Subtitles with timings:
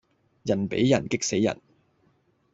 [0.41, 1.61] 人比人激死人